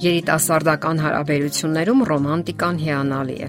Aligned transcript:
Երիտասարդական 0.00 1.00
հարաբերություններում 1.04 2.04
ռոմանտիկան 2.08 2.78
հիանալի 2.80 3.34
է։ 3.44 3.48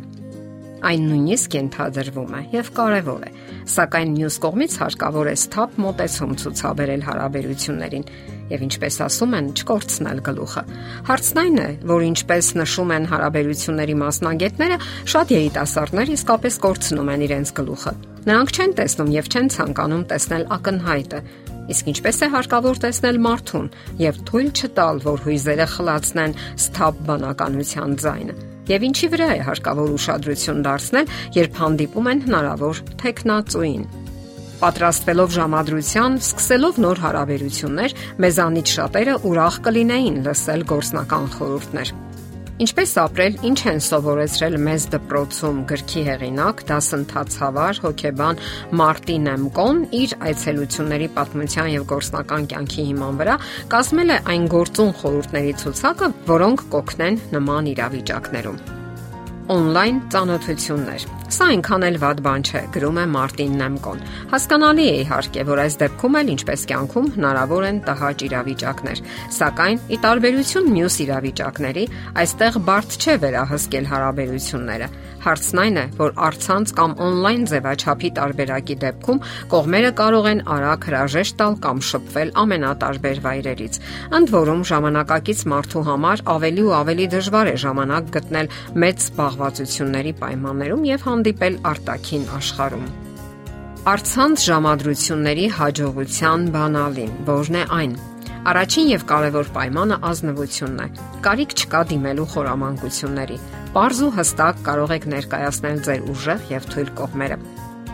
Այն 0.89 1.03
նույնիսկ 1.07 1.53
ենթադրվում 1.55 2.33
է 2.35 2.41
եւ 2.51 2.71
կարեւոր 2.75 3.21
է, 3.23 3.29
սակայն 3.71 4.11
մյուս 4.17 4.37
կողմից 4.43 4.75
հարկավոր 4.81 5.29
է 5.31 5.35
սթափ 5.37 5.77
մոտեցում 5.85 6.33
ցուցաբերել 6.41 7.05
հարաբերություններին 7.07 8.05
եւ 8.51 8.65
ինչպես 8.67 8.97
ասում 9.05 9.35
են, 9.39 9.47
չկորցնել 9.61 10.19
գլուխը։ 10.27 10.63
Հարցն 11.07 11.41
այն 11.41 11.61
է, 11.61 11.69
որ 11.87 12.05
ինչպես 12.09 12.49
նշում 12.59 12.91
են 12.97 13.07
հարաբերությունների 13.13 13.95
մասնագետները, 14.01 14.79
շատ 15.13 15.33
երիտասարդներ 15.37 16.13
իսկապես 16.17 16.59
կորցնում 16.67 17.13
են 17.15 17.25
իրենց 17.31 17.53
գլուխը։ 17.61 17.95
Նրանք 18.27 18.51
չեն 18.51 18.75
տեսնում 18.81 19.15
եւ 19.21 19.31
չեն 19.31 19.47
ցանկանում 19.55 20.03
տեսնել 20.11 20.43
ակնհայտը, 20.57 21.21
Իսկ 21.71 21.89
ինչպես 21.91 22.17
է 22.25 22.27
հարկավոր 22.35 22.79
տեսնել 22.83 23.17
մարդուն 23.25 23.67
եւ 24.01 24.17
թույլ 24.27 24.49
չտալ, 24.51 24.97
որ 25.05 25.21
հույզերը 25.25 25.67
խլացնեն 25.71 26.33
սթափ 26.65 27.01
բանականության 27.07 27.93
ձայնը։ 28.01 28.35
Եվ 28.71 28.85
ինչի 28.87 29.07
վրա 29.13 29.29
է 29.35 29.39
հարկավոր 29.47 29.93
ուշադրություն 29.95 30.61
դարձնել, 30.67 31.15
երբ 31.37 31.57
հանդիպում 31.61 32.09
են 32.11 32.23
հնարավոր 32.27 32.83
տեխնացուին։ 33.01 33.85
Պատրաստվելով 34.61 35.33
ժամադրության, 35.39 36.19
սկսելով 36.21 36.79
նոր 36.85 37.01
հարաբերություններ, 37.07 37.97
մեզանից 38.21 38.75
շատերը 38.77 39.17
ուրախ 39.31 39.59
կլինեին 39.65 40.21
լսել 40.27 40.65
գործնական 40.75 41.29
խորհուրդներ։ 41.39 41.93
Ինչպես 42.61 42.91
ապրել, 43.01 43.37
ինչ 43.49 43.59
են 43.71 43.79
սովորեցրել 43.81 44.57
մեզ 44.65 44.83
դպրոցում 44.93 45.61
գրքի 45.71 46.03
հեղինակ, 46.07 46.59
դասընթացավար, 46.69 47.79
հոգեբան 47.85 48.41
Մարտին 48.81 49.31
Էմկոն 49.31 49.79
իր 50.01 50.13
այցելությունների 50.29 51.07
պատմության 51.15 51.71
եւ 51.73 51.87
գործնական 51.93 52.45
կյանքի 52.51 52.85
հիման 52.91 53.17
վրա 53.23 53.39
կազմել 53.73 54.13
է 54.13 54.19
այն 54.35 54.45
գործուն 54.53 54.93
խորհուրդների 55.01 55.55
ցուցակը, 55.63 56.11
որոնք 56.29 56.67
կօգնեն 56.75 57.19
նման 57.33 57.73
իրավիճակներում 57.73 58.61
on-line 59.51 59.99
ծանոթություններ։ 60.11 61.20
Սա 61.31 61.45
այնքան 61.47 61.83
էլ 61.87 61.97
վատ 62.01 62.17
բան 62.25 62.41
չէ, 62.43 62.61
գրում 62.75 62.97
է 62.99 63.03
Մարտին 63.07 63.53
Նեմկոն։ 63.61 64.01
Հասկանալի 64.33 64.87
է 64.91 64.95
իհարկե, 65.03 65.45
որ 65.47 65.61
այս 65.63 65.77
դեպքում 65.79 66.17
էլ 66.19 66.31
ինչպես 66.33 66.65
կյանքում 66.71 67.07
հնարավոր 67.15 67.67
են 67.69 67.79
տհաճ 67.87 68.25
իրավիճակներ, 68.27 69.03
սակայն 69.37 69.79
ի 69.95 69.99
տարբերություն 70.07 70.67
մյուս 70.75 70.97
իրավիճակների, 71.05 71.85
այստեղ 72.25 72.59
բարդ 72.67 72.99
չէ 72.99 73.15
վերահսկել 73.23 73.89
հարաբերությունները։ 73.95 74.91
Հարցն 75.21 75.59
այն 75.61 75.75
է, 75.77 75.81
որ 75.99 76.13
առցանց 76.25 76.71
կամ 76.77 76.93
on-line 77.05 77.43
ձևաչափի 77.51 78.09
տարբերակի 78.17 78.75
դեպքում 78.81 79.19
կողմերը 79.51 79.91
կարող 79.99 80.29
են 80.31 80.39
արագ 80.55 80.87
հրաժեշտ 80.89 81.35
տալ 81.41 81.57
կամ 81.61 81.81
շփվել 81.91 82.31
ամենատարբեր 82.41 83.21
վայրերից։ 83.27 83.77
Ընդ 84.17 84.33
որում 84.33 84.63
ժամանակակից 84.71 85.43
մարդու 85.53 85.83
համար 85.91 86.23
ավելի 86.33 86.65
ու 86.65 86.73
ավելի 86.81 87.05
դժվար 87.13 87.51
է 87.51 87.55
ժամանակ 87.61 88.09
գտնել 88.17 88.51
մեծ 88.81 89.05
զբաղվածությունների 89.05 90.13
պայմաններում 90.25 90.89
եւ 90.89 91.05
հանդիպել 91.21 91.57
արտաքին 91.69 92.23
աշխարհում։ 92.33 92.85
Արցանց 93.91 94.43
ժամադրությունների 94.47 95.43
հաջողության 95.57 96.45
բանալին, 96.55 97.11
որն 97.29 97.57
է 97.61 97.65
այն։ 97.77 97.93
Առաջին 98.51 98.87
եւ 98.89 99.03
կարևոր 99.11 99.51
պայմանը 99.57 99.97
ազնվությունն 100.09 100.81
է։ 100.81 100.87
Կարիք 101.27 101.53
չկա 101.61 101.81
դիմելու 101.91 102.25
խորամանկությունների։ 102.31 103.37
Պարզ 103.75 103.99
ու 104.01 104.11
հստակ 104.17 104.63
կարող 104.65 104.93
եք 104.97 105.05
ներկայացնել 105.13 105.83
ձեր 105.85 106.01
ուժեղ 106.15 106.49
եւ 106.55 106.67
թույլ 106.73 106.91
կողմերը։ 107.01 107.37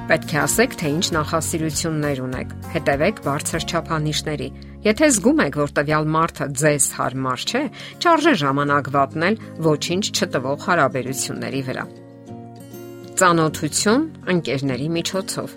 Պետք 0.08 0.32
է 0.32 0.40
ասեք, 0.48 0.80
թե 0.80 0.88
ինչ 0.96 1.06
նախասիրություններ 1.18 2.24
ունեք։ 2.28 2.56
Հետևեք 2.78 3.22
բարձր 3.28 3.68
չափանիշների։ 3.68 4.50
Եթե 4.88 5.12
զգում 5.18 5.46
եք, 5.52 5.62
որ 5.68 5.76
տվյալ 5.82 6.12
մարդը 6.16 6.50
ձեզ 6.64 6.90
հարմար 6.96 7.48
չէ, 7.52 7.64
չարժե 8.00 8.36
ժամանակ 8.48 8.92
վատնել 8.96 9.40
ոչինչ 9.68 10.06
չտվող 10.16 10.68
հարաբերությունների 10.72 11.64
վրա։ 11.68 11.90
Ծանոթություն 13.18 14.04
ընկերների 14.30 14.88
միջոցով։ 14.94 15.54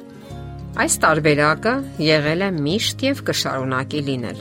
Այս 0.81 0.95
տարբերակը 1.03 1.73
եղել 2.07 2.45
է 2.47 2.49
միշտ 2.57 3.03
եւ 3.05 3.19
կշարունակի 3.27 4.01
լինել 4.07 4.39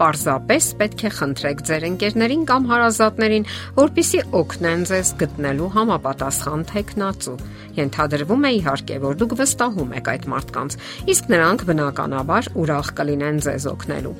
պարզապես 0.00 0.68
պետք 0.80 1.04
է 1.04 1.10
խնդրեք 1.20 1.62
ձեր 1.70 1.86
ընկերներին 1.90 2.44
կամ 2.50 2.68
հարազատներին, 2.70 3.48
որpիսի 3.76 4.20
օգնեն 4.40 4.84
ձեզ 4.90 5.10
գտնելու 5.20 5.72
համապատասխան 5.76 6.62
տեխնացու։ 6.70 7.36
Ենթադրվում 7.80 8.46
է 8.48 8.50
իհարկե, 8.56 8.96
որ 9.04 9.18
դուք 9.20 9.34
վստահում 9.40 9.92
եք 10.00 10.08
այդ 10.10 10.24
մարդկանց, 10.30 10.76
իսկ 11.12 11.28
նրանք 11.30 11.62
բնականաբար 11.70 12.48
ուրախ 12.60 12.88
կլինեն 12.98 13.38
ձեզ 13.46 13.66
օգնելու։ 13.70 14.14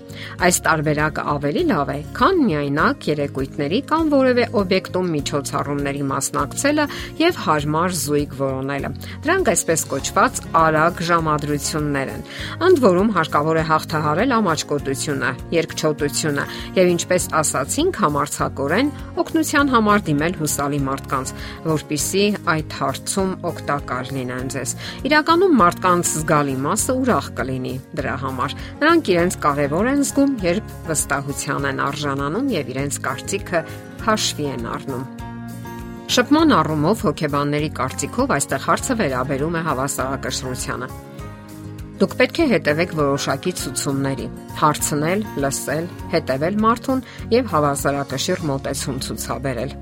Այս 0.46 0.60
տարբերակը 0.66 1.24
ավելի 1.34 1.64
լավ 1.70 1.90
է, 1.90 1.98
քան 2.20 2.40
միայնակ 2.46 3.08
երեկույթների 3.10 3.80
կամ 3.90 4.12
որևէ 4.14 4.44
օբյեկտում 4.60 5.10
միջոցառումների 5.16 6.04
մասնակցելը 6.10 6.86
եւ 7.20 7.40
հարմար 7.50 7.96
զույգ 8.00 8.36
որոնելը։ 8.40 8.92
Դրանք 9.26 9.50
այսպես 9.50 9.84
կոչված 9.90 10.40
արագ 10.60 11.02
ժամադրություններ 11.10 12.14
են։ 12.14 12.24
Ընդ 12.70 12.82
որում 12.86 13.12
հարկավոր 13.18 13.60
է 13.60 13.64
հաղթահարել 13.70 14.36
ամաչկոտությունը, 14.40 15.30
երկչոտությունը 15.70 16.44
եւ 16.76 16.90
ինչպես 16.90 17.26
ասացինք 17.40 17.98
համարցակորեն 18.02 18.90
օգնության 19.22 19.70
համար 19.74 20.02
դիմել 20.08 20.34
հուսալի 20.40 20.80
մարդկանց, 20.86 21.32
որpիսի 21.66 22.24
այդ 22.54 22.76
հարցում 22.80 23.30
օգտակար 23.50 24.12
լինեն 24.16 24.50
ձեզ։ 24.54 24.74
Իրականում 25.10 25.56
մարդկանց 25.60 26.12
զգալի 26.20 26.56
մասը 26.66 26.96
ուրախ 27.00 27.30
կլինի 27.40 27.74
դրա 28.00 28.16
համար։ 28.24 28.56
Նրանք 28.80 29.12
իրենց 29.14 29.38
կարևոր 29.46 29.90
են 29.90 30.04
զգում, 30.10 30.34
երբ 30.50 30.74
վստահության 30.90 31.70
են 31.70 31.82
արժանանում 31.90 32.50
եւ 32.56 32.74
իրենց 32.74 33.00
կարծիքը 33.06 33.64
հաշվի 34.10 34.46
են 34.50 34.70
առնում։ 34.74 35.04
Շփման 36.10 36.50
առումով 36.56 37.02
հոգեբանների 37.06 37.68
կարծիքով 37.76 38.32
այստեղ 38.34 38.64
հարցը 38.66 38.94
վերաբերում 38.98 39.58
է 39.60 39.62
հավասարակշռությանը։ 39.68 40.88
Դուք 42.00 42.14
պետք 42.16 42.38
է 42.40 42.44
հետևեք 42.54 42.92
որոշակի 42.96 43.52
ցուցումների, 43.60 44.28
հարցնել, 44.56 45.26
լսել, 45.44 45.90
հետևել 46.14 46.58
մարդուն 46.64 47.06
եւ 47.36 47.52
հավասարակշիռ 47.52 48.44
մոտեցում 48.54 49.00
ցուցաբերել։ 49.04 49.74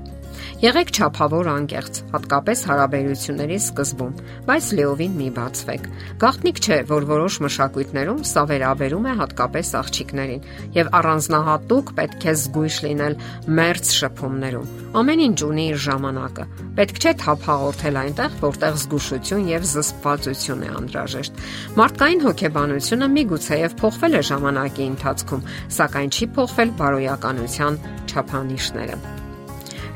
Եղեք 0.59 0.89
ճափավոր 0.97 1.47
անկեղծ, 1.53 1.97
հատկապես 2.11 2.61
հարաբերությունների 2.67 3.57
սկզբում, 3.63 4.15
բայց 4.49 4.65
լեովին 4.79 5.13
մի 5.19 5.27
բացվեք։ 5.37 5.85
Գաղտնիք 6.19 6.59
չէ, 6.59 6.77
որ 6.89 7.07
որոշ 7.09 7.37
մշակույթներում 7.45 8.19
սա 8.27 8.43
վերաբերում 8.49 9.07
է 9.07 9.13
հատկապես 9.21 9.71
աղջիկներին, 9.79 10.43
եւ 10.75 10.91
առանձնահատուկ 10.99 11.93
պետք 11.99 12.27
է 12.27 12.33
զգույշ 12.43 12.79
լինել 12.89 13.15
մերց 13.59 13.93
շփումներում։ 13.99 14.73
Ամեն 14.99 15.23
ինչ 15.29 15.39
ունի 15.47 15.65
իր 15.69 15.79
ժամանակը։ 15.85 16.45
Պետք 16.79 16.99
չէ 16.99 17.13
թափ 17.23 17.47
հաղորդել 17.49 17.99
այնտեղ, 18.03 18.35
որտեղ 18.43 18.77
զգուշություն 18.83 19.47
եւ 19.53 19.67
զսպվածություն 19.69 20.65
է 20.65 20.73
անհրաժեշտ։ 20.79 21.41
Մարդկային 21.79 22.25
հոգեբանությունը 22.25 23.09
միգուցե 23.15 23.61
եւ 23.63 23.79
փոխվել 23.83 24.19
է 24.19 24.23
ժամանակի 24.33 24.89
ընթացքում, 24.89 25.47
սակայն 25.79 26.13
չի 26.19 26.29
փոխվել 26.39 26.75
բարոյականության 26.83 27.81
չափանիշները։ 28.09 29.01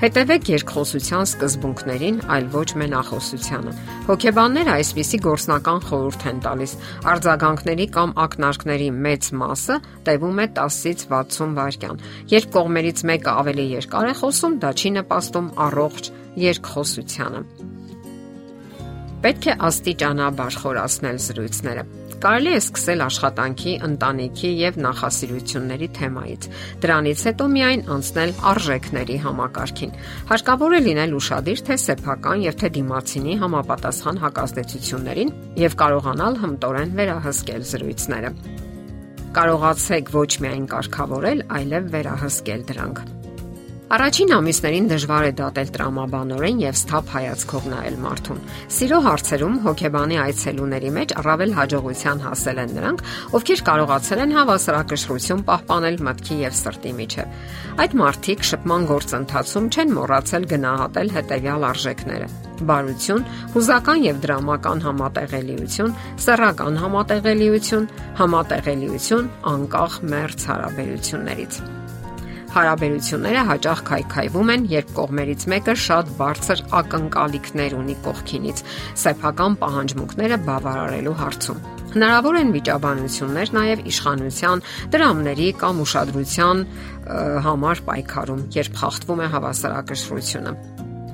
Հետևեք 0.04 0.50
երկխոսության 0.52 1.28
սկզբունքներին, 1.30 2.18
այլ 2.36 2.48
ոչ 2.52 2.66
մենախոսությանը։ 2.82 3.76
Հոգեբանները 4.10 4.74
այսպիսի 4.74 5.20
գործնական 5.24 5.80
խորհուրդ 5.88 6.26
են 6.28 6.42
տալիս. 6.44 6.74
արձագանքների 7.14 7.86
կամ 7.96 8.12
ակնարկների 8.26 8.90
մեծ 9.06 9.30
մասը 9.40 9.78
տևում 10.04 10.44
է 10.44 10.48
10-ից 10.60 11.08
60 11.08 11.56
վայրկյան։ 11.56 12.04
Երբ 12.36 12.52
կողմերից 12.58 13.06
մեկը 13.14 13.32
ավելի 13.32 13.66
երկար 13.80 14.12
է 14.12 14.14
խոսում, 14.20 14.60
դա 14.60 14.70
չի 14.76 14.90
նպաստում 15.00 15.48
առողջ 15.72 16.12
երկխոսությանը։ 16.52 17.42
Պետք 19.24 19.44
է 19.48 19.54
աստիճանաբար 19.72 20.56
խորացնել 20.68 21.18
զրույցները։ 21.32 21.84
Կարելի 22.24 22.52
է 22.56 22.60
սկսել 22.62 23.02
աշխատանքի, 23.04 23.72
ընտանիքի 23.84 24.50
եւ 24.56 24.78
նախասիրությունների 24.84 25.88
թեմայից։ 25.98 26.46
Դրանից 26.86 27.24
հետո 27.28 27.48
միայն 27.56 27.82
անցնել 27.96 28.32
արժեքների 28.52 29.18
համակարգին։ 29.26 29.92
Հարկավոր 30.30 30.76
է 30.78 30.80
լինել 30.86 31.16
ուշադիր 31.20 31.64
թե 31.68 31.78
սեփական 31.84 32.46
եւ 32.48 32.56
թե 32.64 32.70
դիմացինի 32.78 33.36
համապատասխան 33.44 34.22
հակազդեցություններին 34.24 35.34
եւ 35.64 35.76
կարողանալ 35.84 36.40
հմտորեն 36.46 36.96
վերահսկել 37.02 37.68
զրույցները։ 37.74 38.32
Կարողացեք 39.34 40.14
ոչ 40.16 40.32
միայն 40.46 40.66
կարգավորել, 40.78 41.44
այլև 41.60 41.92
վերահսկել 41.98 42.66
դրանք։ 42.72 43.04
Առաջին 43.94 44.32
ամիսներին 44.34 44.88
դժվար 44.90 45.26
է 45.28 45.32
դատել 45.38 45.68
տրամաբանորեն 45.74 46.62
եւ 46.64 46.78
սթափ 46.80 47.10
հայացքով 47.14 47.66
նայել 47.74 47.98
մարդուն։ 48.02 48.40
Սիրո 48.74 48.98
հարցերում 49.06 49.58
հոգեբանի 49.66 50.18
այցելուների 50.24 50.90
մեջ 50.96 51.14
առավել 51.22 51.54
հաջողության 51.58 52.24
հասել 52.24 52.62
են 52.64 52.74
նրանք, 52.78 53.04
ովքեր 53.38 53.62
կարողացել 53.70 54.24
են 54.24 54.34
հավասարակշռություն 54.38 55.44
պահպանել 55.52 56.00
մտքի 56.10 56.38
եւ 56.42 56.58
սրտի 56.64 56.94
միջև։ 57.04 57.38
Այդ 57.84 57.96
մարդիկ 58.02 58.48
շփման 58.50 58.90
գործընթացում 58.94 59.70
չեն 59.78 59.94
մոռացել 60.00 60.50
գնահատել 60.54 61.14
հետեւյալ 61.20 61.68
արժեքները 61.70 62.32
բարություն, 62.64 63.24
հուզական 63.54 64.04
եւ 64.08 64.20
դրամական 64.24 64.84
համատեղելիություն, 64.88 65.96
սեռական 66.24 66.82
համատեղելիություն, 66.86 67.88
համատեղելիություն 68.24 69.32
անկախ 69.54 70.02
մերց 70.14 70.50
հարաբերություններից։ 70.54 71.83
Հարաբերությունները 72.54 73.44
հաճախ 73.50 73.80
քայքայվում 73.88 74.50
են, 74.54 74.66
երբ 74.70 74.90
կողմերից 74.94 75.44
մեկը 75.50 75.74
շատ 75.84 76.10
բարձր 76.20 76.60
ակնկալիքներ 76.80 77.76
ունի 77.80 77.96
կողքինից, 78.06 78.60
սեփական 79.04 79.56
պահանջմունքները 79.64 80.38
բավարարելու 80.46 81.16
հարցում։ 81.24 81.64
Հնարավոր 81.94 82.38
են 82.44 82.52
վիճաբանություններ 82.54 83.54
նաև 83.58 83.82
իշխանության, 83.90 84.64
դրամների 84.94 85.48
կամ 85.64 85.82
ուշադրության 85.84 86.64
համար 87.50 87.82
պայքարում, 87.90 88.44
երբ 88.54 88.78
խախտվում 88.84 89.24
է 89.24 89.28
հավասարակշռությունը։ 89.34 90.54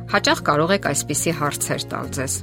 Հաճախ 0.09 0.41
կարող 0.49 0.73
եք 0.75 0.89
այսպիսի 0.91 1.33
հարցեր 1.39 1.85
տալ 1.93 2.11
ձեզ. 2.19 2.35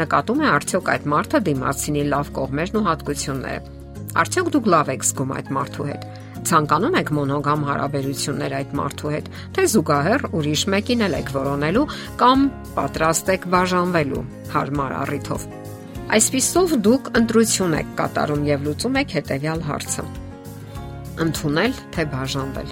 Նկատում 0.00 0.40
է 0.42 0.50
արդյոք 0.50 0.90
այդ 0.90 1.06
մարդը 1.14 1.40
դիմացինի 1.50 2.04
լավ 2.14 2.30
կողմերն 2.40 2.80
ու 2.80 2.84
հատկությունները։ 2.90 3.78
Արդյոք 4.20 4.50
դուք 4.54 4.70
լավ 4.74 4.92
եք 4.94 5.06
զգում 5.10 5.34
այդ 5.38 5.50
մարդու 5.54 5.88
հետ։ 5.90 6.06
Ցանկանում 6.48 6.96
եք 7.00 7.10
մոնոգամ 7.16 7.64
հարաբերություններ 7.68 8.54
այդ 8.58 8.70
մարդու 8.78 9.10
հետ, 9.14 9.26
թե 9.56 9.64
զուգահեռ 9.72 10.22
ուրիշ 10.40 10.62
մեկին 10.74 11.04
եք 11.20 11.32
որոնելու 11.36 11.84
կամ 12.22 12.46
պատրաստ 12.78 13.32
եք 13.34 13.44
բաժանվելու 13.54 14.24
հարմար 14.54 14.94
առիթով։ 15.00 15.44
Այսպիսով 16.16 16.72
դուք 16.86 17.10
ընտրություն 17.20 17.76
եք 17.80 17.92
կատարում 18.00 18.46
եւ 18.50 18.64
լուծում 18.66 18.96
եք 19.04 19.16
հետեւյալ 19.20 19.60
հարցը. 19.68 20.04
ընդունել 21.20 21.72
թե 21.94 22.04
բաժանվել։ 22.14 22.70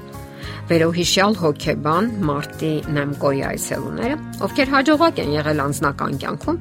Վերոհիշյալ 0.69 1.37
հոկեբան 1.41 2.09
Մարտի 2.29 2.73
Նեմկոյի 2.93 3.43
այցելուները, 3.49 4.17
ովքեր 4.49 4.73
հաջողակ 4.75 5.21
են 5.23 5.31
եղել 5.35 5.63
անձնական 5.65 6.19
կյանքում, 6.23 6.59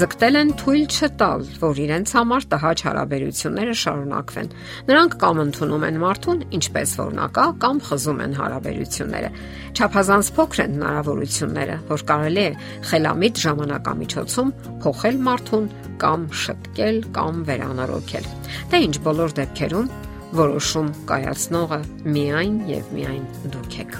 ձգտել 0.00 0.38
են 0.40 0.50
թույլ 0.60 0.84
չտալ, 0.94 1.44
որ 1.62 1.80
իրենց 1.84 2.14
համար 2.18 2.46
տհաճ 2.54 2.84
հարաբերությունները 2.88 3.76
շարունակվեն։ 3.84 4.50
Նրանք 4.90 5.16
կամ 5.24 5.42
ընդունում 5.44 5.86
են 5.88 6.00
մարդուն, 6.04 6.42
ինչպես 6.58 6.94
որ 7.04 7.14
նա 7.14 7.28
կա, 7.34 7.46
կամ 7.64 7.82
խզում 7.88 8.22
են 8.24 8.36
հարաբերությունները։ 8.40 9.30
Չափազանց 9.74 10.32
փոքր 10.34 10.64
են 10.64 10.74
հնարավորությունները, 10.74 11.76
որ 11.90 12.04
կարելի 12.10 12.44
է 12.44 12.50
խելամիտ 12.90 13.40
ժամանակամիջոցում 13.44 14.52
փոխել 14.84 15.20
մարդուն 15.28 15.68
կամ 16.04 16.26
շտկել 16.44 16.98
կամ 17.14 17.44
վերանորոգել։ 17.48 18.28
Դե 18.70 18.82
ինչ 18.84 18.96
բոլոր 19.04 19.34
դեպքերում 19.40 19.88
որոշում 20.34 20.88
կայացնողը 21.08 21.78
միայն 22.14 22.54
եւ 22.70 22.90
միայն 22.96 23.24
դուք 23.54 23.76
եք։ 23.84 23.96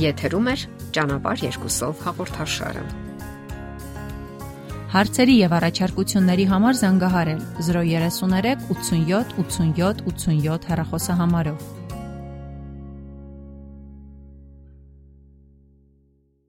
Եթերում 0.00 0.48
է 0.52 0.54
ճանապար 0.96 1.42
երկուսով 1.46 2.04
հաղորդաշարը։ 2.06 2.84
Հարցերի 4.90 5.34
եւ 5.40 5.52
առաջարկությունների 5.60 6.46
համար 6.50 6.78
զանգահարել 6.80 7.42
033 7.66 8.64
87 8.70 9.36
87 9.44 10.02
87 10.08 10.70
հեռախոսահամարով։ 10.70 11.79